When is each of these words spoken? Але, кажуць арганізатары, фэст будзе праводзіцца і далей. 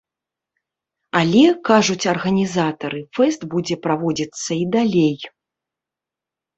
Але, 1.19 1.43
кажуць 1.69 2.07
арганізатары, 2.15 2.99
фэст 3.21 3.41
будзе 3.55 3.75
праводзіцца 3.87 4.51
і 4.61 4.63
далей. 4.81 5.15